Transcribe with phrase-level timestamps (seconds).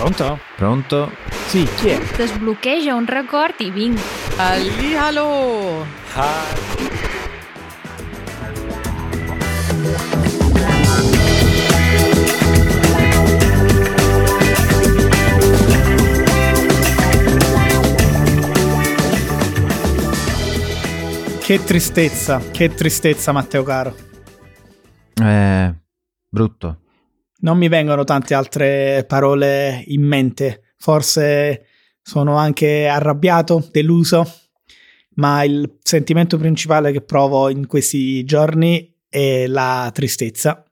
[0.00, 0.38] Pronto?
[0.56, 1.12] Pronto?
[1.48, 2.00] Sì, chi è?
[2.16, 4.00] Desbloqueja un record i vinc.
[4.38, 5.84] Hallihallo!
[21.42, 23.94] Che tristezza, che tristezza Matteo caro.
[25.22, 25.74] Eh,
[26.26, 26.78] brutto.
[27.40, 30.74] Non mi vengono tante altre parole in mente.
[30.76, 31.66] Forse
[32.02, 34.24] sono anche arrabbiato, deluso,
[35.14, 40.64] ma il sentimento principale che provo in questi giorni è la tristezza.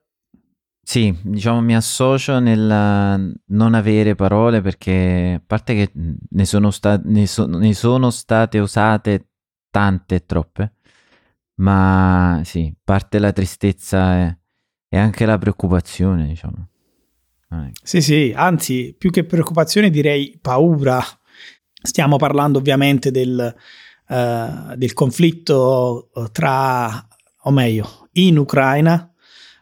[0.81, 6.99] Sì, diciamo mi associo nel non avere parole perché a parte che ne sono, sta-
[7.03, 9.27] ne so- ne sono state usate
[9.69, 10.73] tante e troppe,
[11.59, 14.37] ma sì, parte la tristezza e,
[14.89, 16.67] e anche la preoccupazione, diciamo.
[17.51, 21.01] Eh, Sì, sì, anzi, più che preoccupazione direi paura.
[21.81, 23.55] Stiamo parlando ovviamente del,
[24.07, 27.07] eh, del conflitto tra,
[27.43, 29.05] o meglio, in Ucraina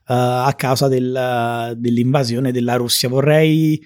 [0.07, 3.09] eh, a causa del- dell'invasione della Russia.
[3.09, 3.79] Vorrei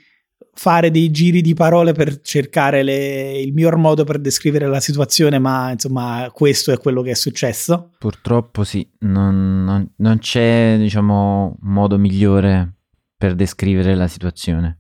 [0.54, 5.40] fare dei giri di parole per cercare le- il miglior modo per descrivere la situazione,
[5.40, 7.92] ma insomma questo è quello che è successo.
[7.98, 12.76] Purtroppo sì, non, non- non c'è, diciamo, modo migliore
[13.16, 14.80] per descrivere la situazione.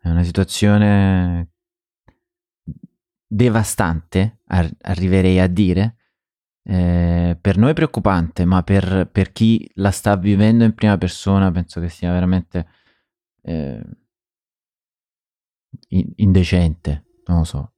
[0.00, 1.50] È una situazione
[3.26, 5.96] devastante, ar- arriverei a dire.
[6.68, 11.80] Eh, per noi preoccupante, ma per, per chi la sta vivendo in prima persona penso
[11.80, 12.66] che sia veramente
[13.42, 13.80] eh,
[15.88, 17.70] indecente, non lo so.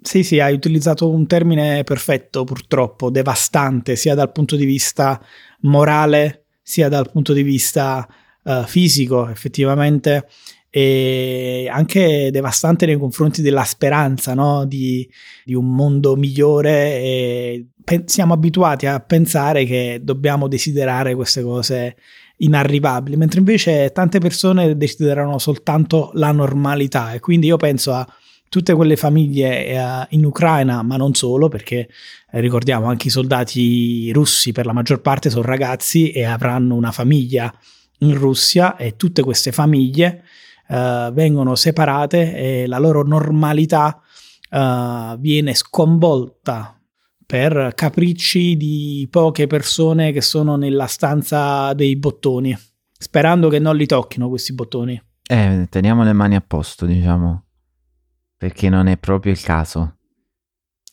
[0.00, 5.20] Sì, sì, hai utilizzato un termine perfetto, purtroppo, devastante, sia dal punto di vista
[5.62, 8.06] morale, sia dal punto di vista
[8.44, 10.28] eh, fisico, effettivamente,
[10.70, 14.64] e anche devastante nei confronti della speranza no?
[14.66, 15.08] di,
[15.44, 16.94] di un mondo migliore.
[17.00, 21.96] E pe- siamo abituati a pensare che dobbiamo desiderare queste cose
[22.38, 27.12] inarrivabili, mentre invece tante persone desiderano soltanto la normalità.
[27.12, 28.06] E quindi io penso a
[28.48, 31.88] tutte quelle famiglie eh, in Ucraina, ma non solo, perché
[32.30, 36.92] eh, ricordiamo anche i soldati russi per la maggior parte sono ragazzi e avranno una
[36.92, 37.52] famiglia
[37.98, 40.24] in Russia e tutte queste famiglie
[40.68, 44.00] eh, vengono separate e la loro normalità
[44.50, 46.77] eh, viene sconvolta
[47.28, 52.56] per capricci di poche persone che sono nella stanza dei bottoni,
[52.98, 54.98] sperando che non li tocchino questi bottoni.
[55.28, 57.44] Eh, teniamo le mani a posto, diciamo,
[58.34, 59.98] perché non è proprio il caso.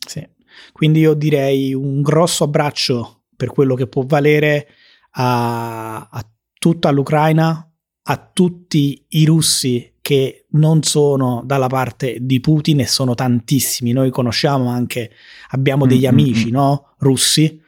[0.05, 0.27] Sì.
[0.73, 4.67] Quindi io direi un grosso abbraccio per quello che può valere
[5.11, 7.65] a, a tutta l'Ucraina,
[8.07, 13.91] a tutti i russi che non sono dalla parte di Putin e sono tantissimi.
[13.91, 15.09] Noi conosciamo anche,
[15.49, 16.51] abbiamo degli Mm, mm, amici mm.
[16.51, 16.93] no?
[16.99, 17.59] russi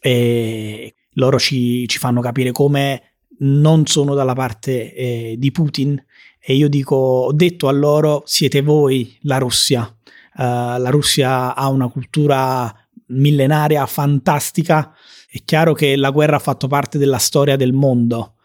[0.00, 3.02] e loro ci, ci fanno capire come
[3.40, 6.02] non sono dalla parte eh, di Putin
[6.38, 9.82] e io dico, ho detto a loro siete voi la Russia.
[9.82, 12.74] Uh, la Russia ha una cultura
[13.08, 14.94] millenaria fantastica.
[15.30, 18.36] È chiaro che la guerra ha fatto parte della storia del mondo,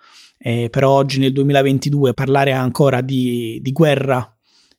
[0.47, 4.31] eh, però oggi nel 2022 parlare ancora di, di guerra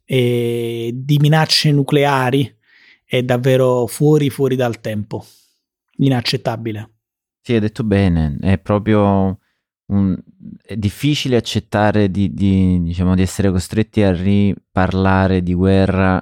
[0.04, 2.56] e di minacce nucleari
[3.04, 5.26] è davvero fuori, fuori dal tempo.
[5.96, 6.90] Inaccettabile.
[7.40, 9.40] Sì, hai detto bene, è proprio
[9.86, 10.16] un-
[10.62, 16.20] è difficile accettare di, di, diciamo, di essere costretti a riparlare di guerra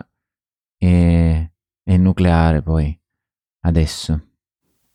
[0.79, 2.99] e, e nucleare poi,
[3.61, 4.34] adesso.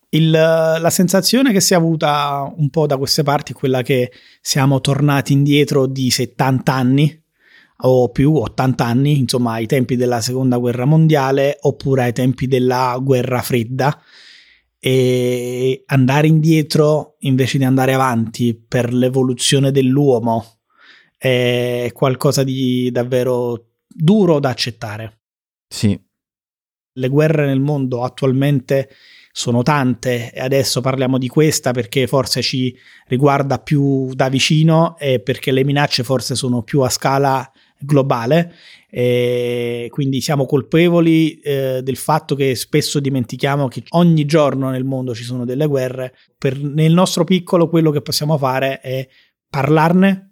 [0.09, 4.12] Il- la sensazione che si è avuta un po' da queste parti è quella che
[4.42, 7.24] siamo tornati indietro di 70 anni
[7.81, 12.98] o più, 80 anni, insomma ai tempi della seconda guerra mondiale oppure ai tempi della
[13.02, 14.02] guerra fredda.
[14.81, 20.60] E andare indietro invece di andare avanti per l'evoluzione dell'uomo
[21.18, 25.19] è qualcosa di davvero duro da accettare.
[25.68, 26.00] Sì,
[26.94, 28.89] le guerre nel mondo attualmente
[29.31, 32.76] sono tante e adesso parliamo di questa perché forse ci
[33.08, 37.50] riguarda più da vicino e perché le minacce forse sono più a scala
[37.80, 38.54] globale.
[38.90, 45.14] E quindi siamo colpevoli eh, del fatto che spesso dimentichiamo che ogni giorno nel mondo
[45.14, 46.16] ci sono delle guerre.
[46.38, 49.08] Per, nel nostro piccolo quello che possiamo fare è
[49.48, 50.25] parlarne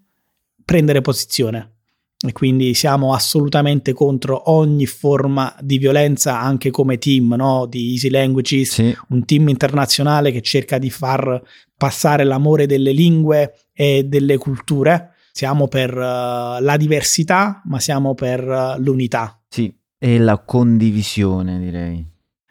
[0.65, 1.76] prendere posizione
[2.25, 7.67] e quindi siamo assolutamente contro ogni forma di violenza anche come team no?
[7.67, 11.39] di Easy Languages sì, un team internazionale che cerca di far
[11.77, 18.43] passare l'amore delle lingue e delle culture siamo per uh, la diversità, ma siamo per
[18.43, 19.39] uh, l'unità.
[19.47, 22.03] Sì, e la condivisione, direi.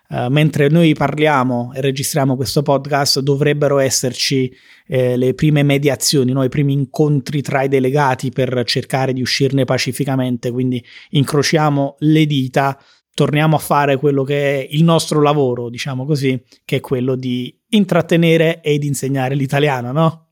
[0.09, 4.55] Uh, mentre noi parliamo e registriamo questo podcast, dovrebbero esserci
[4.87, 6.45] eh, le prime mediazioni, no?
[6.45, 10.51] i primi incontri tra i delegati per cercare di uscirne pacificamente.
[10.51, 12.79] Quindi incrociamo le dita,
[13.13, 17.53] torniamo a fare quello che è il nostro lavoro, diciamo così, che è quello di
[17.71, 20.27] intrattenere ed insegnare l'italiano, no?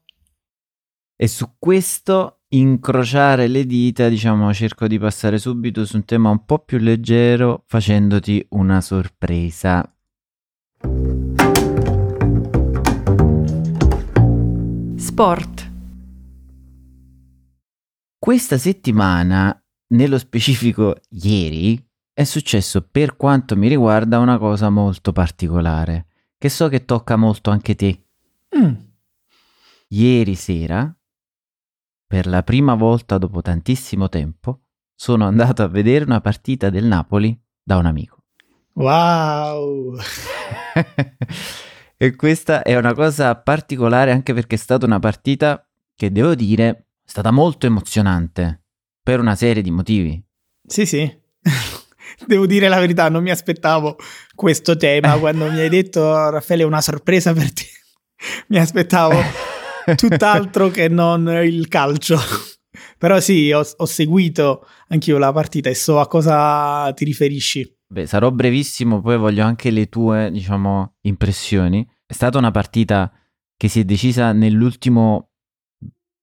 [1.16, 6.44] E su questo incrociare le dita, diciamo, cerco di passare subito su un tema un
[6.44, 9.88] po' più leggero facendoti una sorpresa.
[14.96, 15.72] Sport.
[18.18, 26.06] Questa settimana, nello specifico ieri, è successo per quanto mi riguarda una cosa molto particolare,
[26.38, 28.04] che so che tocca molto anche te.
[28.56, 28.74] Mm.
[29.88, 30.96] Ieri sera
[32.14, 34.60] per la prima volta dopo tantissimo tempo,
[34.94, 38.26] sono andato a vedere una partita del Napoli da un amico.
[38.74, 39.96] Wow!
[41.96, 46.68] e questa è una cosa particolare anche perché è stata una partita che devo dire
[46.68, 48.62] è stata molto emozionante
[49.02, 50.24] per una serie di motivi.
[50.64, 51.12] Sì, sì.
[52.28, 53.96] devo dire la verità, non mi aspettavo
[54.36, 57.66] questo tema quando mi hai detto Raffaele è una sorpresa per te.
[58.50, 59.53] mi aspettavo
[59.94, 62.18] tutt'altro che non il calcio.
[62.98, 67.76] Però sì, ho, ho, seguito anch'io la partita e so a cosa ti riferisci.
[67.86, 71.86] Beh, sarò brevissimo, poi voglio anche le tue, diciamo, impressioni.
[72.06, 73.12] È stata una partita
[73.56, 75.30] che si è decisa nell'ultimo,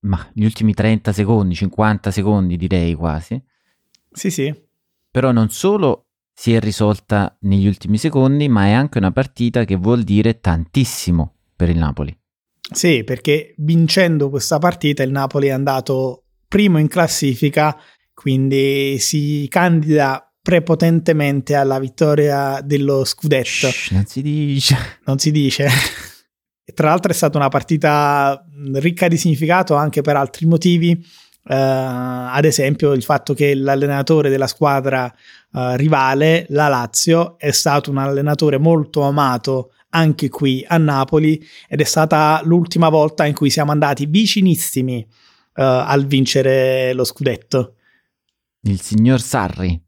[0.01, 3.41] ma gli ultimi 30 secondi, 50 secondi direi quasi.
[4.11, 4.53] Sì, sì.
[5.09, 9.75] Però non solo si è risolta negli ultimi secondi, ma è anche una partita che
[9.75, 12.20] vuol dire tantissimo per il Napoli.
[12.71, 17.77] Sì, perché vincendo questa partita il Napoli è andato primo in classifica,
[18.13, 23.69] quindi si candida prepotentemente alla vittoria dello scudetto.
[23.69, 24.77] Shh, non si dice.
[25.05, 25.67] Non si dice.
[26.73, 31.03] Tra l'altro è stata una partita ricca di significato anche per altri motivi, uh,
[31.43, 35.13] ad esempio il fatto che l'allenatore della squadra
[35.51, 41.79] uh, rivale, la Lazio, è stato un allenatore molto amato anche qui a Napoli ed
[41.79, 47.75] è stata l'ultima volta in cui siamo andati vicinissimi uh, al vincere lo scudetto.
[48.61, 49.79] Il signor Sarri.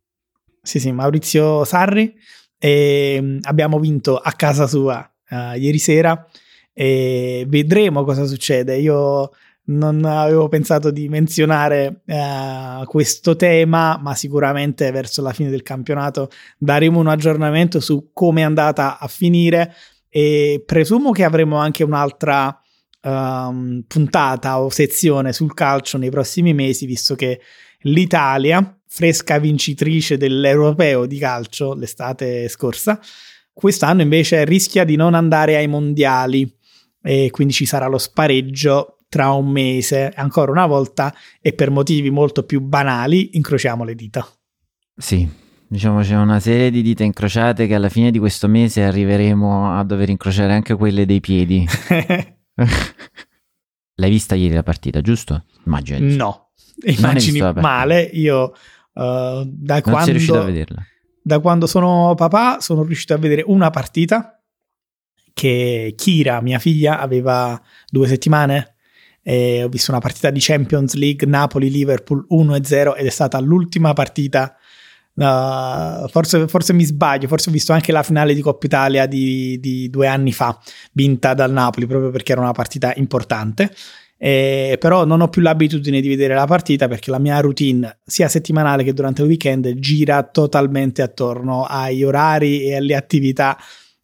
[0.62, 2.14] Sì, sì, Maurizio Sarri.
[2.58, 6.26] E mm, abbiamo vinto a casa sua uh, ieri sera
[6.72, 8.78] e vedremo cosa succede.
[8.78, 9.32] Io
[9.66, 16.30] non avevo pensato di menzionare uh, questo tema, ma sicuramente verso la fine del campionato
[16.58, 19.74] daremo un aggiornamento su come è andata a finire
[20.15, 22.56] e presumo che avremo anche un'altra
[23.01, 27.42] um, puntata o sezione sul calcio nei prossimi mesi, visto che
[27.80, 33.00] l'Italia, fresca vincitrice dell'europeo di calcio l'estate scorsa,
[33.51, 36.48] quest'anno invece rischia di non andare ai mondiali.
[37.01, 40.13] E quindi ci sarà lo spareggio tra un mese.
[40.15, 41.12] Ancora una volta
[41.42, 44.24] e per motivi molto più banali incrociamo le dita.
[44.95, 45.27] Sì,
[45.68, 49.83] Diciamo c'è una serie di dita incrociate che alla fine di questo mese arriveremo a
[49.83, 51.65] dover incrociare anche quelle dei piedi.
[53.95, 55.45] L'hai vista ieri la partita, giusto?
[55.65, 56.15] Immagino.
[56.15, 56.51] No,
[56.86, 58.01] immagini male.
[58.01, 58.51] Io uh,
[58.91, 60.03] da non quando...
[60.03, 60.84] sei riuscito a vederla?
[61.22, 64.41] Da quando sono papà sono riuscito a vedere una partita
[65.34, 68.75] che Kira, mia figlia, aveva due settimane
[69.22, 74.55] e ho visto una partita di Champions League Napoli-Liverpool 1-0 ed è stata l'ultima partita
[75.15, 79.60] Uh, forse, forse, mi sbaglio, forse ho visto anche la finale di Coppa Italia di,
[79.60, 80.58] di, due anni fa,
[80.93, 83.72] vinta dal Napoli, proprio perché era una partita importante.
[84.17, 88.29] Eh, però non ho più l'abitudine di vedere la partita perché la mia routine, sia
[88.29, 93.58] settimanale che durante il weekend, gira totalmente attorno ai orari e alle attività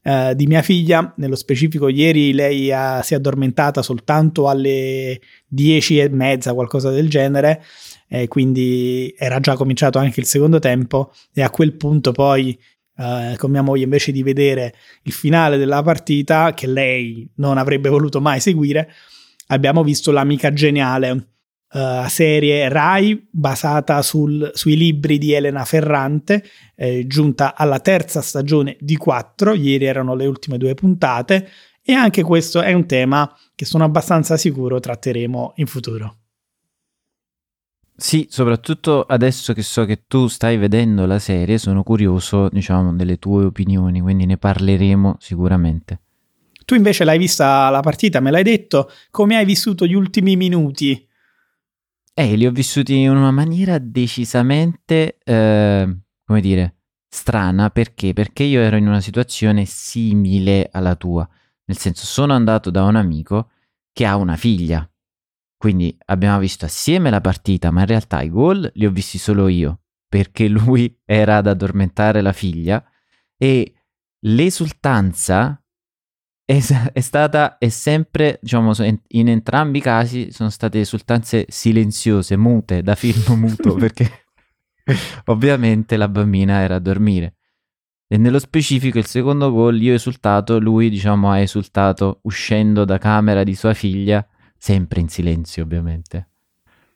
[0.03, 1.13] uh, di mia figlia.
[1.17, 7.09] Nello specifico, ieri lei uh, si è addormentata soltanto alle 10 e mezza, qualcosa del
[7.09, 7.63] genere
[8.09, 12.59] eh, quindi era già cominciato anche il secondo tempo e a quel punto poi
[12.97, 14.73] eh, con mia moglie invece di vedere
[15.03, 18.91] il finale della partita che lei non avrebbe voluto mai seguire
[19.47, 21.27] abbiamo visto l'amica geniale
[21.71, 26.43] Uh, serie Rai basata sul, sui libri di Elena Ferrante,
[26.75, 31.47] eh, giunta alla terza stagione di quattro, ieri erano le ultime due puntate
[31.83, 36.28] e anche questo è un tema che sono abbastanza sicuro tratteremo in futuro.
[37.99, 43.19] Sì, soprattutto adesso che so che tu stai vedendo la serie, sono curioso, diciamo, delle
[43.19, 45.99] tue opinioni, quindi ne parleremo sicuramente.
[46.63, 51.05] Tu invece l'hai vista la partita, me l'hai detto, come hai vissuto gli ultimi minuti?
[52.13, 56.75] Eh, li ho vissuti in una maniera decisamente, eh, come dire,
[57.09, 57.69] strana.
[57.69, 58.13] Perché?
[58.13, 61.27] Perché io ero in una situazione simile alla tua.
[61.65, 63.49] Nel senso, sono andato da un amico
[63.91, 64.89] che ha una figlia.
[65.59, 69.49] Quindi abbiamo visto assieme la partita, ma in realtà i gol li ho visti solo
[69.49, 72.81] io, perché lui era ad addormentare la figlia
[73.35, 73.73] e
[74.19, 75.61] l'esultanza
[76.45, 76.61] è,
[76.93, 78.71] è stata, è sempre, diciamo,
[79.07, 84.27] in entrambi i casi sono state esultanze silenziose, mute, da film muto, perché
[85.25, 87.35] ovviamente la bambina era a dormire.
[88.07, 92.97] E nello specifico il secondo gol io ho esultato, lui diciamo ha esultato uscendo da
[92.97, 94.25] camera di sua figlia,
[94.59, 96.27] sempre in silenzio ovviamente.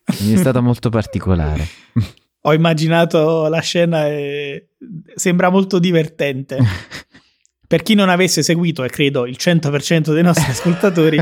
[0.03, 1.65] Quindi è stata molto particolare.
[2.46, 4.72] Ho immaginato la scena e
[5.15, 6.58] sembra molto divertente.
[7.65, 11.20] Per chi non avesse seguito, e credo il 100% dei nostri ascoltatori,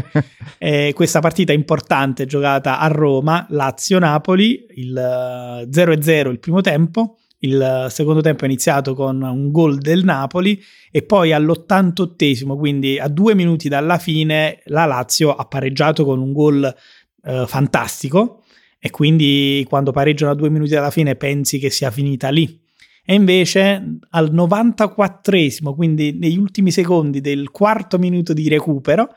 [0.58, 7.88] eh, questa partita importante giocata a Roma, Lazio-Napoli, il 0-0 eh, il primo tempo, il
[7.90, 13.34] secondo tempo è iniziato con un gol del Napoli e poi all'88esimo, quindi a due
[13.36, 16.76] minuti dalla fine, la Lazio ha pareggiato con un gol
[17.24, 18.44] eh, fantastico
[18.80, 22.60] e quindi quando pareggiano a due minuti dalla fine pensi che sia finita lì.
[23.04, 29.10] E invece al 94esimo, quindi negli ultimi secondi del quarto minuto di recupero,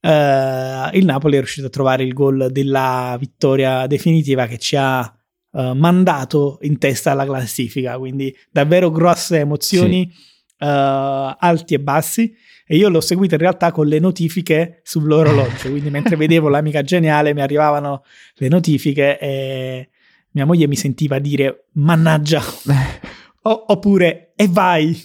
[0.00, 5.16] eh, il Napoli è riuscito a trovare il gol della vittoria definitiva che ci ha
[5.52, 7.98] eh, mandato in testa alla classifica.
[7.98, 10.22] Quindi davvero grosse emozioni, sì.
[10.58, 12.34] eh, alti e bassi.
[12.66, 15.70] E io l'ho seguito in realtà con le notifiche sull'orologio.
[15.70, 18.02] quindi mentre vedevo l'amica geniale mi arrivavano
[18.34, 19.90] le notifiche e
[20.30, 22.40] mia moglie mi sentiva dire mannaggia,
[23.42, 24.98] o, oppure e vai,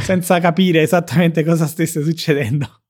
[0.00, 2.82] senza capire esattamente cosa stesse succedendo.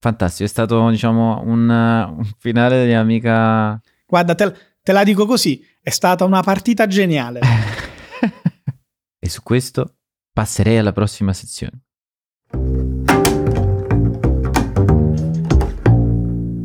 [0.00, 3.80] Fantastico, è stato diciamo un, un finale di amica...
[4.06, 4.52] Guarda, te,
[4.84, 7.40] te la dico così, è stata una partita geniale.
[9.18, 9.96] e su questo
[10.30, 11.84] passerei alla prossima sezione.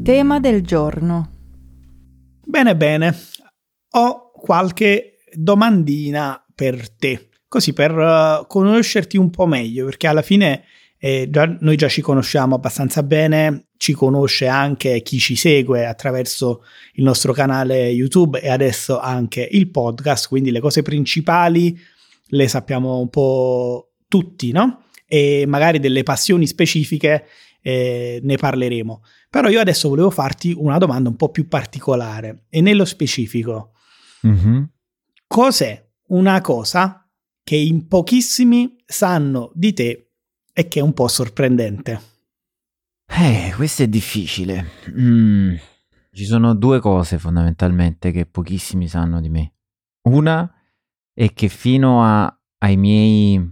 [0.04, 1.30] Tema del giorno.
[2.44, 3.18] Bene, bene.
[3.92, 10.66] Ho qualche domandina per te, così per uh, conoscerti un po' meglio, perché alla fine
[11.00, 16.64] già, noi già ci conosciamo abbastanza bene, ci conosce anche chi ci segue attraverso
[16.94, 21.78] il nostro canale YouTube e adesso anche il podcast, quindi le cose principali
[22.32, 24.84] le sappiamo un po' tutti, no?
[25.08, 27.26] E magari delle passioni specifiche
[27.62, 29.04] eh, ne parleremo.
[29.30, 33.72] Però io adesso volevo farti una domanda un po' più particolare e nello specifico,
[34.26, 34.64] Mm-hmm.
[35.28, 37.08] Cos'è una cosa
[37.44, 40.09] che in pochissimi sanno di te
[40.60, 42.02] e che è un po' sorprendente?
[43.06, 44.66] Eh, questo è difficile.
[44.90, 45.56] Mm.
[46.12, 49.54] Ci sono due cose fondamentalmente che pochissimi sanno di me.
[50.10, 50.54] Una
[51.14, 52.26] è che fino a,
[52.58, 53.52] ai miei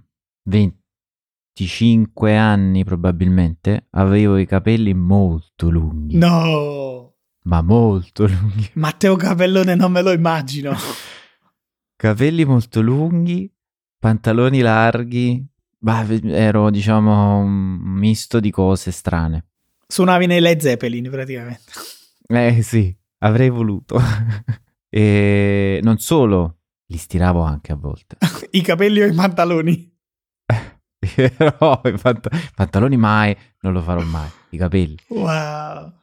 [0.49, 6.17] 25 anni probabilmente avevo i capelli molto lunghi.
[6.17, 7.13] No!
[7.47, 8.69] ma molto lunghi.
[8.73, 10.75] Matteo Capellone non me lo immagino.
[11.95, 13.49] Capelli molto lunghi,
[13.97, 15.47] pantaloni larghi,
[15.77, 19.45] bah, ero diciamo un misto di cose strane.
[19.87, 21.71] Suonavi nei Led Zeppelin praticamente.
[22.27, 23.99] Eh sì, avrei voluto.
[24.89, 28.17] e non solo, li stiravo anche a volte.
[28.51, 29.95] I capelli o i pantaloni?
[31.59, 34.29] no, i pant- pantaloni mai, non lo farò mai.
[34.49, 34.97] I capelli.
[35.09, 35.93] Wow.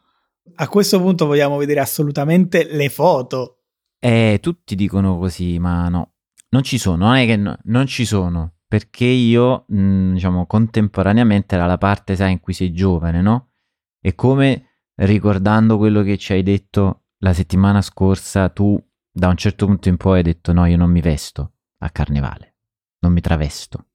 [0.57, 3.65] A questo punto vogliamo vedere assolutamente le foto.
[3.99, 6.13] Eh, tutti dicono così, ma no.
[6.51, 8.54] Non ci sono, non è che no, non ci sono.
[8.75, 13.51] Perché io, mh, mm, diciamo, contemporaneamente era la parte, sai, in cui sei giovane, no?
[14.01, 18.77] E come ricordando quello che ci hai detto la settimana scorsa, tu
[19.13, 22.57] da un certo punto in poi hai detto no, io non mi vesto a carnevale,
[22.99, 23.91] non mi travesto.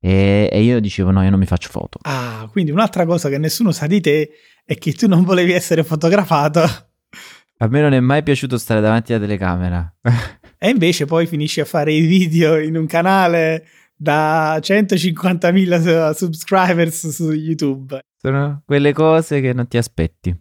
[0.00, 2.00] E, e, io dicevo no, io non mi faccio foto.
[2.02, 4.30] Ah, quindi un'altra cosa che nessuno sa di te
[4.64, 6.62] è che tu non volevi essere fotografato.
[7.58, 9.94] A me non è mai piaciuto stare davanti alla telecamera.
[10.58, 13.66] e invece poi finisci a fare i video in un canale
[14.00, 18.00] da 150.000 subscribers su YouTube.
[18.16, 20.34] Sono quelle cose che non ti aspetti.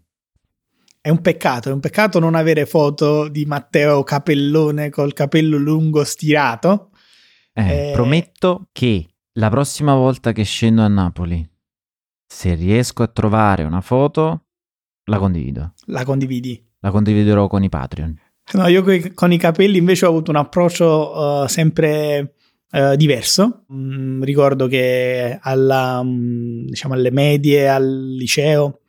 [1.02, 6.06] È un peccato, è un peccato non avere foto di Matteo Capellone col capello lungo
[6.06, 6.92] stirato.
[7.52, 7.92] Eh, eh...
[7.92, 11.46] Prometto che la prossima volta che scendo a Napoli,
[12.26, 14.46] se riesco a trovare una foto,
[15.06, 15.74] la condivido.
[15.88, 16.66] La condividi?
[16.80, 18.18] La condividerò con i Patreon.
[18.54, 22.36] No, io con i capelli invece ho avuto un approccio uh, sempre
[22.72, 23.66] uh, diverso.
[23.74, 28.82] Mm, ricordo che alla, um, diciamo alle medie, al liceo,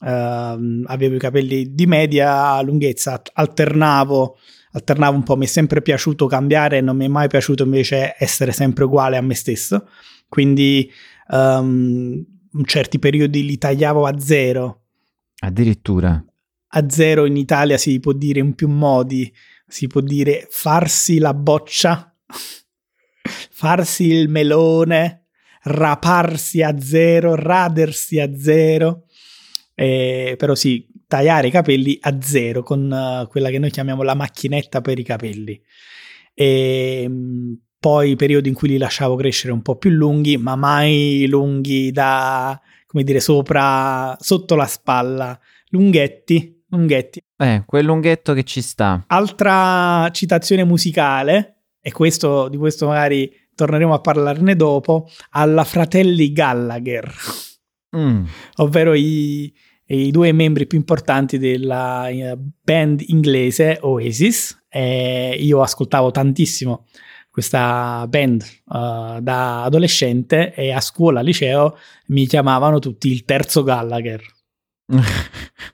[0.00, 4.36] uh, avevo i capelli di media lunghezza, alternavo,
[4.72, 8.52] alternavo un po', mi è sempre piaciuto cambiare, non mi è mai piaciuto invece essere
[8.52, 9.88] sempre uguale a me stesso,
[10.28, 10.90] quindi
[11.28, 12.24] um,
[12.56, 14.82] in certi periodi li tagliavo a zero.
[15.40, 16.24] Addirittura.
[16.76, 19.32] A zero in Italia si può dire in più modi,
[19.66, 22.12] si può dire farsi la boccia,
[23.50, 25.26] farsi il melone,
[25.62, 29.04] raparsi a zero, radersi a zero.
[29.74, 34.14] Eh, però sì, tagliare i capelli a zero con uh, quella che noi chiamiamo la
[34.14, 35.60] macchinetta per i capelli.
[36.34, 41.26] E, ehm, poi periodi in cui li lasciavo crescere un po' più lunghi, ma mai
[41.28, 45.38] lunghi da, come dire, sopra, sotto la spalla,
[45.68, 47.20] lunghetti, lunghetti.
[47.36, 49.04] Eh, quel lunghetto che ci sta.
[49.06, 51.53] Altra citazione musicale,
[51.86, 57.12] e questo, di questo magari torneremo a parlarne dopo, alla Fratelli Gallagher,
[57.94, 58.24] mm.
[58.56, 59.52] ovvero i,
[59.88, 64.64] i, due membri più importanti della eh, band inglese Oasis.
[64.70, 66.86] E io ascoltavo tantissimo
[67.30, 71.76] questa band uh, da adolescente e a scuola, al liceo,
[72.06, 74.22] mi chiamavano tutti il terzo Gallagher.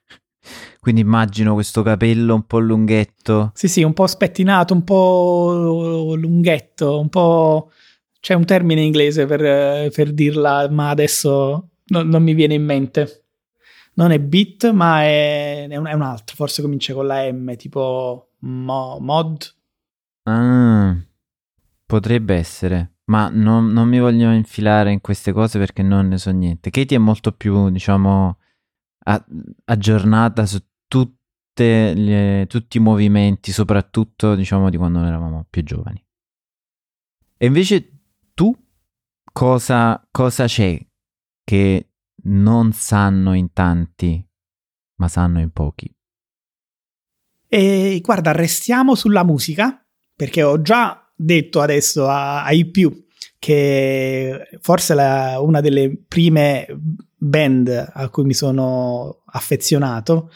[0.80, 3.52] Quindi immagino questo capello un po' lunghetto.
[3.54, 7.70] Sì, sì, un po' spettinato, un po' lunghetto, un po'...
[8.18, 12.64] C'è un termine in inglese per, per dirla, ma adesso no, non mi viene in
[12.64, 13.24] mente.
[13.94, 16.34] Non è beat, ma è, è, un, è un altro.
[16.36, 19.54] Forse comincia con la M, tipo mo, mod.
[20.24, 20.96] Ah.
[21.90, 26.30] Potrebbe essere, ma non, non, mi voglio infilare in queste cose perché non ne so
[26.30, 26.70] niente.
[26.70, 28.38] Katie è molto più, diciamo,
[29.06, 29.24] a,
[29.64, 30.58] aggiornata su
[31.94, 36.02] le, tutti i movimenti, soprattutto, diciamo, di quando eravamo più giovani.
[37.36, 38.02] E invece
[38.34, 38.54] tu
[39.32, 40.78] cosa, cosa c'è
[41.44, 41.90] che
[42.24, 44.24] non sanno in tanti,
[44.96, 45.92] ma sanno in pochi?
[47.48, 53.06] E guarda, restiamo sulla musica perché ho già detto adesso a, ai più
[53.38, 56.66] che forse la, una delle prime
[57.22, 60.30] band a cui mi sono affezionato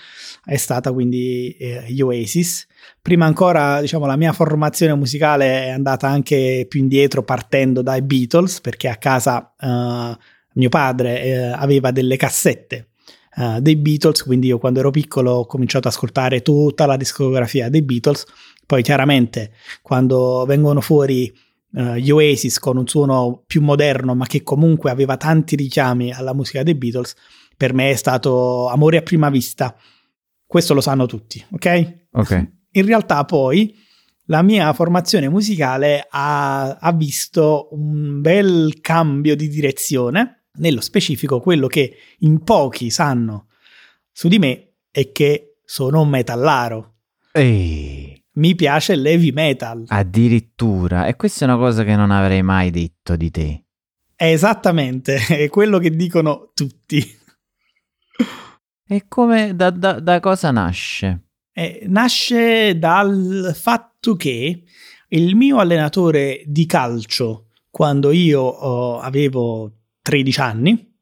[0.44, 2.66] è stata quindi eh, gli Oasis.
[3.01, 8.61] Prima ancora, diciamo, la mia formazione musicale è andata anche più indietro partendo dai Beatles,
[8.61, 10.16] perché a casa uh,
[10.55, 12.90] mio padre eh, aveva delle cassette
[13.37, 17.70] uh, dei Beatles, quindi io quando ero piccolo ho cominciato ad ascoltare tutta la discografia
[17.70, 18.27] dei Beatles
[18.66, 21.33] poi chiaramente quando vengono fuori
[21.75, 26.35] uh, gli Oasis con un suono più moderno, ma che comunque aveva tanti richiami alla
[26.35, 27.15] musica dei Beatles,
[27.57, 29.77] per me è stato amore a prima vista.
[30.47, 31.97] Questo lo sanno tutti, ok?
[32.13, 32.51] Ok.
[32.73, 33.75] In realtà poi
[34.27, 41.67] la mia formazione musicale ha, ha visto un bel cambio di direzione, nello specifico quello
[41.67, 43.49] che in pochi sanno
[44.13, 46.95] su di me è che sono un metallaro.
[47.33, 49.85] Ehi mi piace l'heavy metal.
[49.88, 53.64] Addirittura, e questa è una cosa che non avrei mai detto di te.
[54.16, 57.23] Esattamente, è quello che dicono tutti.
[58.87, 61.29] E come, da, da, da cosa nasce?
[61.53, 64.62] Eh, nasce dal fatto che
[65.09, 70.92] il mio allenatore di calcio, quando io oh, avevo 13 anni,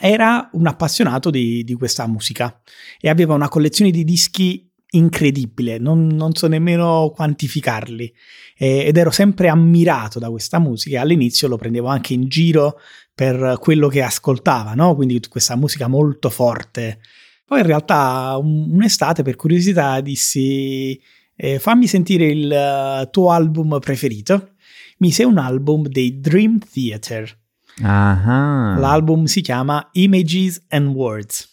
[0.00, 2.60] era un appassionato di, di questa musica
[3.00, 8.12] e aveva una collezione di dischi incredibile, non, non so nemmeno quantificarli
[8.56, 11.00] eh, ed ero sempre ammirato da questa musica.
[11.00, 12.78] All'inizio lo prendevo anche in giro
[13.14, 14.94] per quello che ascoltava, no?
[14.94, 17.00] quindi questa musica molto forte.
[17.46, 21.00] Poi in realtà un, un'estate per curiosità dissi
[21.36, 24.50] eh, fammi sentire il uh, tuo album preferito.
[24.98, 27.42] Mise un album dei Dream Theater.
[27.80, 28.78] Uh-huh.
[28.78, 31.48] L'album si chiama Images and Words.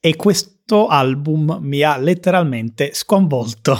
[0.00, 3.78] E questo questo album mi ha letteralmente sconvolto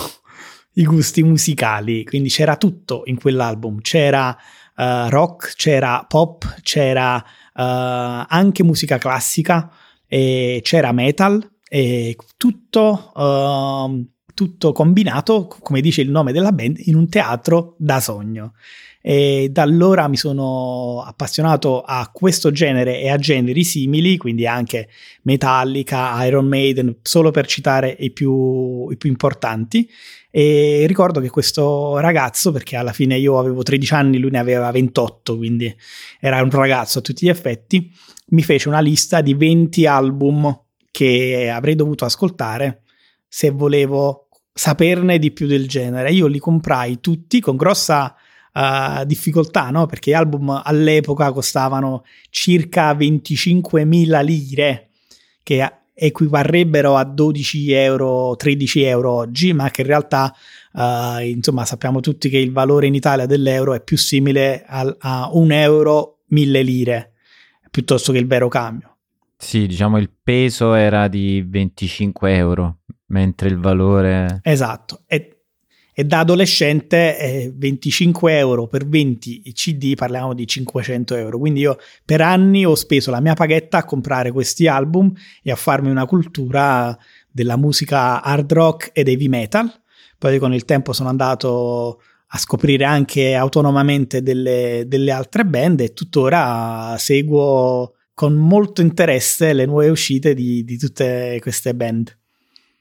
[0.75, 4.29] i gusti musicali, quindi c'era tutto in quell'album, c'era
[4.77, 9.69] uh, rock, c'era pop, c'era uh, anche musica classica,
[10.07, 16.95] e c'era metal, e tutto, uh, tutto combinato, come dice il nome della band, in
[16.95, 18.53] un teatro da sogno
[19.09, 24.89] e da allora mi sono appassionato a questo genere e a generi simili, quindi anche
[25.23, 29.89] Metallica, Iron Maiden, solo per citare i più, i più importanti.
[30.29, 34.73] E ricordo che questo ragazzo, perché alla fine io avevo 13 anni, lui ne aveva
[34.73, 35.73] 28, quindi
[36.19, 37.89] era un ragazzo a tutti gli effetti,
[38.31, 42.83] mi fece una lista di 20 album che avrei dovuto ascoltare
[43.29, 46.11] se volevo saperne di più del genere.
[46.11, 48.13] Io li comprai tutti con grossa
[48.57, 49.87] uh, difficoltà, no?
[49.87, 54.89] Perché gli album all'epoca costavano circa 25.000 lire,
[55.43, 60.35] che equivarrebbero a 12 euro, 13 euro oggi, ma che in realtà
[60.73, 65.31] uh, insomma sappiamo tutti che il valore in Italia dell'euro è più simile a, a
[65.33, 67.13] un euro mille lire
[67.71, 68.97] piuttosto che il vero cambio.
[69.37, 74.41] Sì, diciamo il peso era di 25 euro, mentre il valore...
[74.43, 75.36] Esatto, e
[75.99, 81.39] e da adolescente eh, 25 euro per 20 CD parliamo di 500 euro.
[81.39, 85.11] Quindi io per anni ho speso la mia paghetta a comprare questi album
[85.43, 86.95] e a farmi una cultura
[87.31, 89.73] della musica hard rock ed heavy metal.
[90.19, 95.95] Poi con il tempo sono andato a scoprire anche autonomamente delle, delle altre band e
[95.95, 102.15] tuttora seguo con molto interesse le nuove uscite di, di tutte queste band.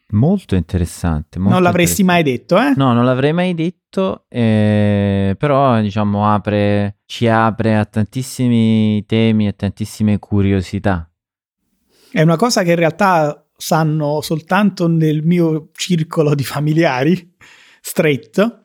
[0.09, 1.39] Molto interessante.
[1.39, 2.73] Molto non l'avresti mai detto, eh?
[2.75, 9.55] No, non l'avrei mai detto, eh, però diciamo apre, ci apre a tantissimi temi e
[9.55, 11.09] tantissime curiosità.
[12.11, 17.35] È una cosa che in realtà sanno soltanto nel mio circolo di familiari
[17.81, 18.61] stretto.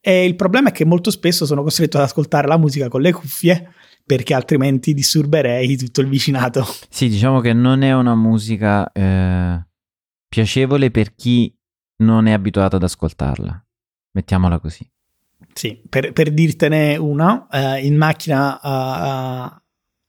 [0.00, 3.12] E il problema è che molto spesso sono costretto ad ascoltare la musica con le
[3.12, 3.72] cuffie
[4.06, 6.66] perché altrimenti disturberei tutto il vicinato.
[6.88, 9.66] Sì, diciamo che non è una musica eh,
[10.28, 11.52] piacevole per chi
[11.96, 13.66] non è abituato ad ascoltarla.
[14.12, 14.88] Mettiamola così.
[15.52, 19.60] Sì, per, per dirtene una, eh, in macchina uh, uh,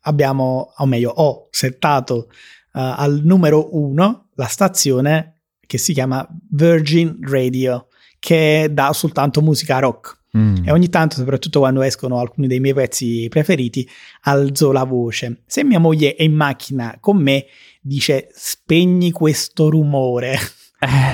[0.01, 2.27] abbiamo, o meglio, ho settato uh,
[2.71, 7.87] al numero uno la stazione che si chiama Virgin Radio,
[8.19, 10.17] che dà soltanto musica rock.
[10.37, 10.67] Mm.
[10.67, 13.87] E ogni tanto, soprattutto quando escono alcuni dei miei pezzi preferiti,
[14.21, 15.43] alzo la voce.
[15.47, 17.45] Se mia moglie è in macchina con me,
[17.79, 20.37] dice spegni questo rumore,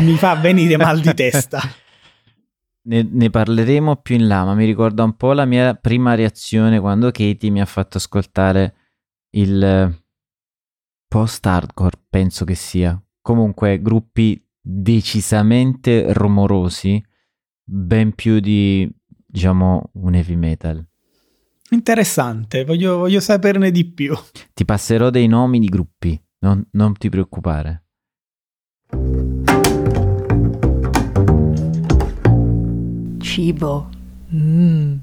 [0.02, 1.62] mi fa venire mal di testa.
[2.86, 6.80] Ne, ne, parleremo più in là, ma mi ricorda un po' la mia prima reazione
[6.80, 8.76] quando Katie mi ha fatto ascoltare
[9.32, 10.04] il
[11.08, 13.02] post-hardcore, penso che sia.
[13.22, 17.04] Comunque, gruppi decisamente rumorosi,
[17.64, 18.88] ben più di,
[19.26, 20.88] diciamo, un heavy metal.
[21.72, 24.16] Interessante, voglio, voglio saperne di più.
[24.54, 26.22] Ti passerò dei nomi di gruppi.
[26.40, 27.84] Non, non ti preoccupare.
[33.20, 33.90] Cibo.
[34.34, 34.96] Mm.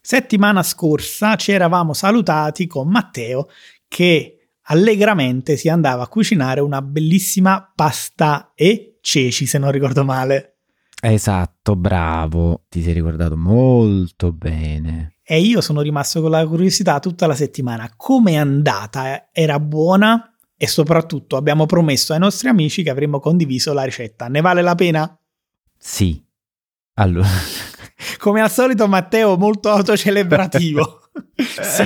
[0.00, 3.48] Settimana scorsa ci eravamo salutati con Matteo
[3.88, 10.58] che allegramente si andava a cucinare una bellissima pasta e ceci, se non ricordo male.
[11.02, 15.15] Esatto, bravo, ti sei ricordato molto bene.
[15.28, 17.92] E io sono rimasto con la curiosità tutta la settimana.
[17.96, 19.28] Come è andata?
[19.32, 20.36] Era buona?
[20.58, 24.28] e soprattutto abbiamo promesso ai nostri amici che avremmo condiviso la ricetta.
[24.28, 25.18] Ne vale la pena?
[25.78, 26.22] Sì.
[26.94, 27.28] Allora.
[28.18, 31.10] Come al solito Matteo molto autocelebrativo.
[31.36, 31.84] sì.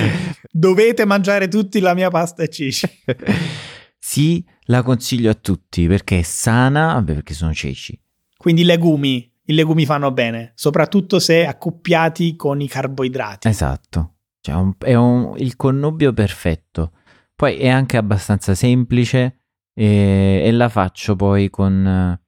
[0.49, 2.87] Dovete mangiare tutti la mia pasta e ceci.
[3.99, 7.99] sì, la consiglio a tutti perché è sana, vabbè, perché sono ceci.
[8.37, 13.47] Quindi legumi, i legumi fanno bene, soprattutto se accoppiati con i carboidrati.
[13.47, 14.15] Esatto.
[14.41, 16.93] Cioè, un, è un, il connubio perfetto.
[17.35, 19.41] Poi è anche abbastanza semplice
[19.73, 22.19] e, e la faccio poi con,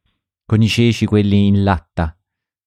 [0.46, 2.16] con, i ceci, quelli in latta,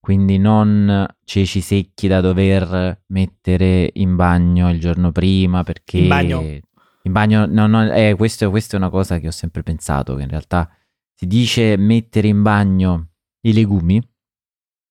[0.01, 5.99] quindi non ceci secchi da dover mettere in bagno il giorno prima perché...
[5.99, 6.41] In bagno?
[7.03, 10.23] In bagno, no, no, eh, questo, questa è una cosa che ho sempre pensato, che
[10.23, 10.69] in realtà
[11.15, 13.11] si dice mettere in bagno
[13.43, 14.03] i legumi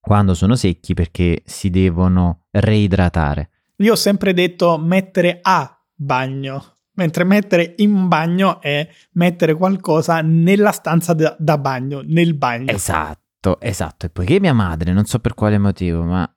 [0.05, 3.49] quando sono secchi perché si devono reidratare.
[3.77, 10.71] Io ho sempre detto mettere a bagno mentre mettere in bagno è mettere qualcosa nella
[10.71, 12.71] stanza da, da bagno, nel bagno.
[12.71, 14.05] Esatto, esatto.
[14.05, 16.29] E poiché mia madre, non so per quale motivo, ma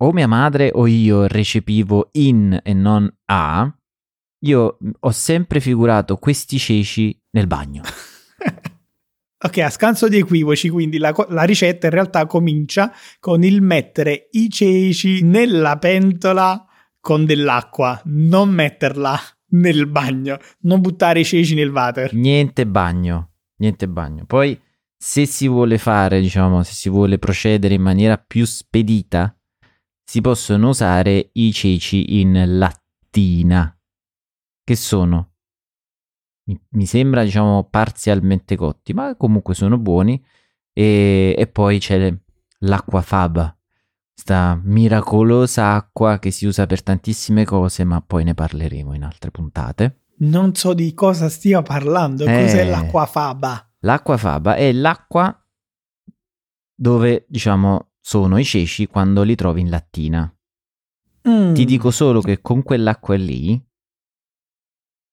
[0.00, 3.72] o mia madre o io recepivo in e non a,
[4.44, 7.82] io ho sempre figurato questi ceci nel bagno.
[9.40, 14.28] ok, a scanso di equivoci, quindi la, la, ricetta in realtà comincia con il mettere
[14.32, 16.64] i ceci nella pentola
[17.00, 19.18] con dell'acqua, non metterla
[19.50, 22.12] nel bagno, non buttare i ceci nel water.
[22.14, 24.24] Niente bagno, niente bagno.
[24.26, 24.60] Poi
[24.96, 29.32] se si vuole fare, diciamo, se si vuole procedere in maniera più spedita,
[30.04, 33.78] si possono usare i ceci in lattina,
[34.64, 35.34] che sono,
[36.48, 40.22] mi, mi sembra, diciamo, parzialmente cotti, ma comunque sono buoni.
[40.72, 42.16] E, e poi c'è
[42.60, 43.56] l'acqua faba,
[44.12, 49.30] questa miracolosa acqua che si usa per tantissime cose, ma poi ne parleremo in altre
[49.30, 50.02] puntate.
[50.20, 53.70] Non so di cosa stia parlando, eh, cos'è l'acqua faba?
[53.80, 55.36] L'acqua faba è l'acqua
[56.74, 60.32] dove, diciamo, sono i ceci quando li trovi in lattina.
[61.28, 61.54] Mm.
[61.54, 63.60] Ti dico solo che con quell'acqua lì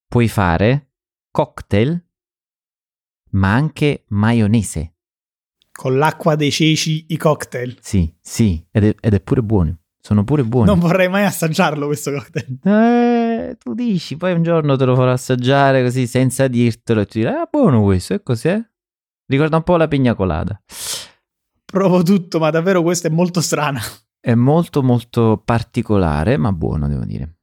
[0.07, 0.93] puoi fare
[1.35, 2.01] cocktail
[3.31, 4.93] ma anche maionese.
[5.69, 7.77] Con l'acqua dei ceci, i cocktail.
[7.81, 9.79] Sì, sì, ed è, ed è pure buono.
[9.99, 10.67] Sono pure buoni.
[10.67, 12.59] Non vorrei mai assaggiarlo questo cocktail.
[12.63, 17.19] Eh, tu dici, poi un giorno te lo farò assaggiare così senza dirtelo e ti
[17.19, 18.57] dirai, ah, buono questo, e cos'è?
[19.25, 20.57] Ricorda un po' la pigna colada.
[21.65, 23.81] Provo tutto, ma davvero questa è molto strana.
[24.21, 27.39] È molto molto particolare, ma buono, devo dire.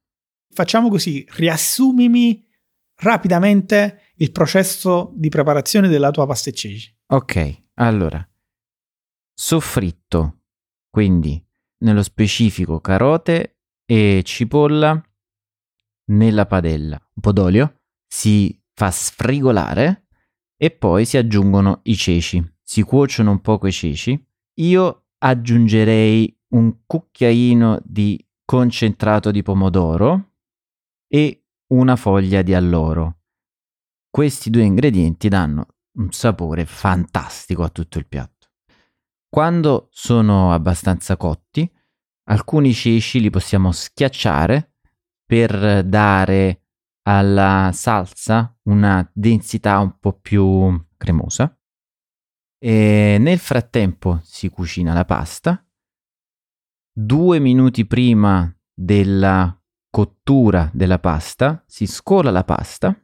[0.51, 2.42] Facciamo così, riassumimi
[3.03, 6.97] rapidamente il processo di preparazione della tua pasta e ceci.
[7.07, 8.27] Ok, allora.
[9.35, 10.43] Soffritto,
[10.89, 11.43] quindi
[11.79, 14.99] nello specifico carote e cipolla
[16.11, 16.95] nella padella.
[16.95, 20.07] Un po' d'olio, si fa sfrigolare
[20.55, 22.41] e poi si aggiungono i ceci.
[22.61, 24.25] Si cuociono un po' quei ceci.
[24.59, 30.31] Io aggiungerei un cucchiaino di concentrato di pomodoro
[31.07, 31.42] e
[31.73, 33.21] una foglia di alloro.
[34.09, 38.49] Questi due ingredienti danno un sapore fantastico a tutto il piatto.
[39.27, 41.69] Quando sono abbastanza cotti,
[42.25, 44.75] alcuni ceci li possiamo schiacciare
[45.25, 46.61] per dare
[47.03, 51.57] alla salsa una densità un po' più cremosa.
[52.59, 55.67] E nel frattempo si cucina la pasta.
[56.95, 59.57] Due minuti prima della
[59.93, 62.99] cottura della pasta si scola la pasta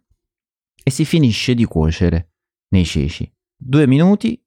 [0.83, 2.31] e si finisce di cuocere
[2.69, 3.31] nei ceci.
[3.55, 4.43] Due minuti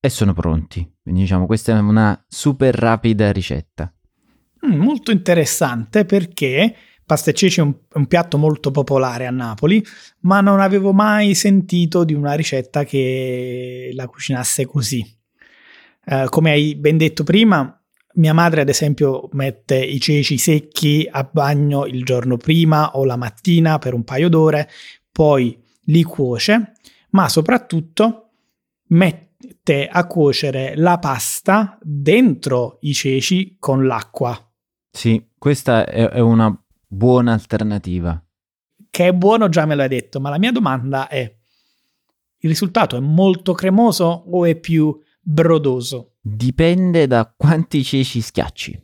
[0.00, 0.92] e sono pronti.
[1.00, 3.94] Quindi diciamo questa è una super rapida ricetta.
[4.66, 6.74] Mm, molto interessante perché
[7.06, 9.80] pasta e ceci è un, un, piatto molto popolare a Napoli,
[10.22, 15.16] ma non avevo mai sentito di una ricetta che la cucinasse così.
[16.06, 17.83] Uh, come hai ben detto prima,
[18.14, 23.16] mia madre ad esempio mette i ceci secchi a bagno il giorno prima o la
[23.16, 24.68] mattina per un paio d'ore,
[25.10, 26.72] poi li cuoce,
[27.10, 28.30] ma soprattutto
[28.88, 34.38] mette a cuocere la pasta dentro i ceci con l'acqua.
[34.90, 38.22] Sì, questa è, una buona alternativa.
[38.90, 41.20] Che è buono già me l'hai detto, ma la mia domanda è,
[42.38, 46.13] il risultato è molto cremoso o è più brodoso?
[46.26, 48.82] Dipende da quanti ceci schiacci.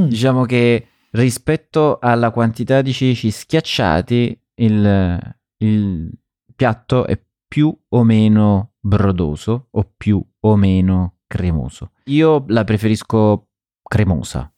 [0.00, 0.08] mm.
[0.08, 6.10] Diciamo che rispetto alla quantità di ceci schiacciati, il, il
[6.56, 11.92] piatto è più o meno brodoso o più o meno cremoso.
[12.06, 13.50] Io la preferisco
[13.84, 14.52] cremosa.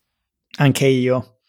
[0.57, 1.41] Anche io.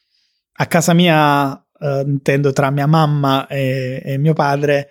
[0.51, 4.89] A casa mia, eh, intendo tra mia mamma e, e mio padre,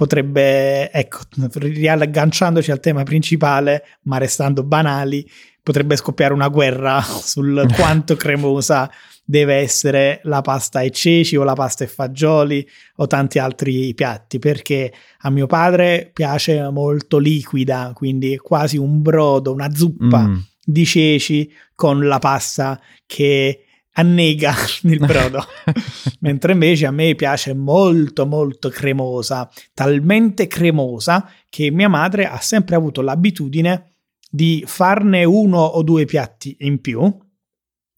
[0.00, 1.18] potrebbe, ecco,
[1.58, 5.30] riagganciandoci al tema principale, ma restando banali,
[5.62, 8.90] potrebbe scoppiare una guerra sul quanto cremosa
[9.22, 14.38] deve essere la pasta e ceci o la pasta e fagioli o tanti altri piatti,
[14.38, 20.36] perché a mio padre piace molto liquida, quindi quasi un brodo, una zuppa mm.
[20.64, 25.44] di ceci con la pasta che annega nel brodo,
[26.20, 32.76] mentre invece a me piace molto molto cremosa, talmente cremosa che mia madre ha sempre
[32.76, 33.94] avuto l'abitudine
[34.30, 37.12] di farne uno o due piatti in più,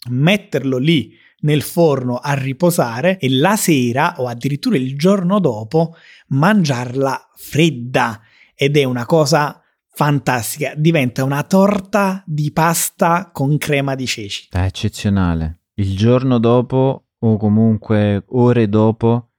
[0.09, 5.96] metterlo lì nel forno a riposare e la sera o addirittura il giorno dopo
[6.28, 8.20] mangiarla fredda
[8.55, 9.61] ed è una cosa
[9.94, 14.48] fantastica, diventa una torta di pasta con crema di ceci.
[14.50, 15.62] È eccezionale.
[15.82, 19.30] Il giorno dopo o comunque ore dopo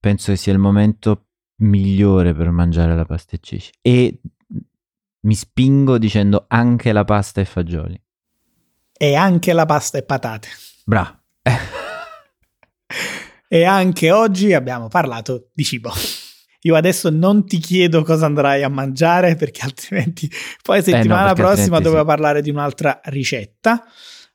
[0.00, 1.26] penso che sia il momento
[1.56, 4.20] migliore per mangiare la pasta e ceci e
[5.20, 8.02] mi spingo dicendo anche la pasta e fagioli.
[8.90, 10.48] E anche la pasta e patate.
[10.86, 11.22] Bra.
[13.46, 15.92] e anche oggi abbiamo parlato di cibo.
[16.60, 20.30] Io adesso non ti chiedo cosa andrai a mangiare perché altrimenti
[20.62, 22.06] poi settimana eh no, prossima dovevo sì.
[22.06, 23.84] parlare di un'altra ricetta.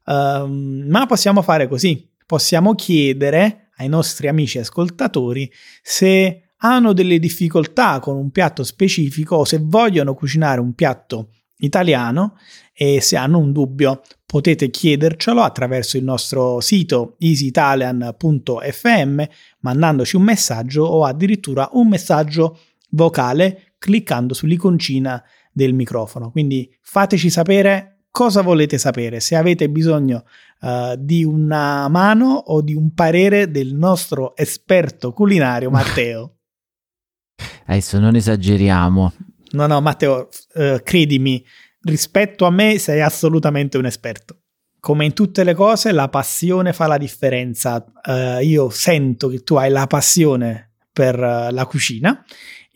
[0.07, 2.09] Um, ma possiamo fare così.
[2.25, 9.45] Possiamo chiedere ai nostri amici ascoltatori se hanno delle difficoltà con un piatto specifico o
[9.45, 12.37] se vogliono cucinare un piatto italiano
[12.73, 19.21] e se hanno un dubbio potete chiedercelo attraverso il nostro sito easyitalian.fm
[19.59, 22.59] mandandoci un messaggio o addirittura un messaggio
[22.91, 26.31] vocale cliccando sull'iconcina del microfono.
[26.31, 30.25] Quindi fateci sapere cosa volete sapere, se avete bisogno
[30.61, 36.37] uh, di una mano o di un parere del nostro esperto culinario Matteo.
[37.67, 39.13] Adesso non esageriamo.
[39.51, 41.45] No, no, Matteo, uh, credimi,
[41.81, 44.39] rispetto a me sei assolutamente un esperto.
[44.79, 47.85] Come in tutte le cose, la passione fa la differenza.
[48.03, 52.25] Uh, io sento che tu hai la passione per la cucina.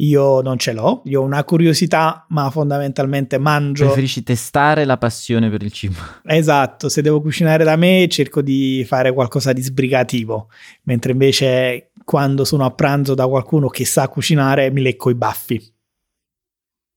[0.01, 3.85] Io non ce l'ho, io ho una curiosità, ma fondamentalmente mangio.
[3.85, 5.99] Preferisci testare la passione per il cibo.
[6.23, 10.49] Esatto, se devo cucinare da me cerco di fare qualcosa di sbrigativo,
[10.83, 15.73] mentre invece quando sono a pranzo da qualcuno che sa cucinare mi lecco i baffi.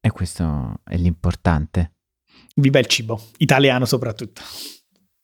[0.00, 1.96] E questo è l'importante.
[2.54, 4.40] Viva il cibo, italiano soprattutto.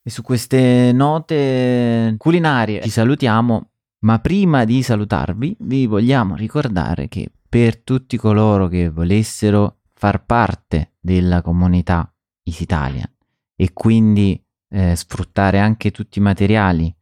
[0.02, 7.30] E su queste note culinarie ci salutiamo, ma prima di salutarvi vi vogliamo ricordare che
[7.50, 13.12] per tutti coloro che volessero far parte della comunità Easy Italian
[13.56, 14.40] e quindi
[14.72, 16.94] eh, sfruttare anche tutti i materiali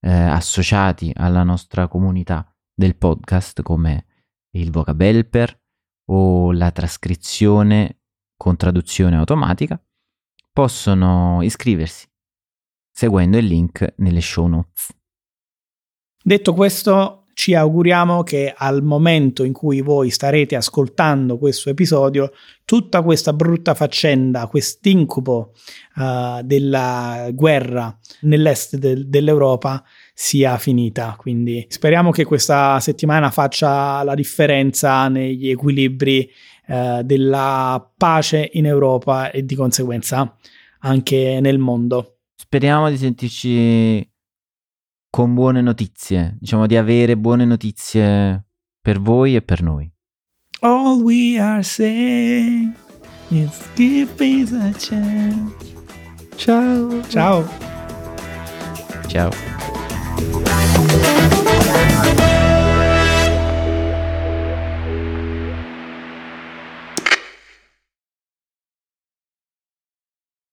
[0.00, 4.06] eh, associati alla nostra comunità del podcast come
[4.52, 5.60] il vocabelper
[6.10, 8.02] o la trascrizione
[8.36, 9.82] con traduzione automatica,
[10.52, 12.06] possono iscriversi
[12.92, 14.94] seguendo il link nelle show notes.
[16.22, 22.32] Detto questo, ci auguriamo che al momento in cui voi starete ascoltando questo episodio,
[22.64, 25.52] tutta questa brutta faccenda, quest'incubo
[25.96, 31.14] uh, della guerra nell'est de- dell'Europa sia finita.
[31.18, 36.26] Quindi speriamo che questa settimana faccia la differenza negli equilibri
[36.68, 40.34] uh, della pace in Europa e di conseguenza
[40.80, 42.20] anche nel mondo.
[42.34, 44.14] Speriamo di sentirci
[45.16, 48.44] con buone notizie, diciamo di avere buone notizie
[48.78, 49.90] per voi e per noi.
[50.60, 52.74] All we are saying
[53.30, 55.74] is give us a chance.
[56.36, 57.00] Ciao.
[57.08, 57.48] Ciao.
[59.06, 60.65] Ciao.